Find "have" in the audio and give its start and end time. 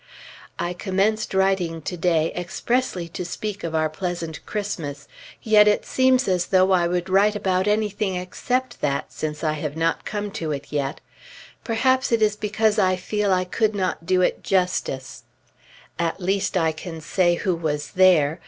9.53-9.77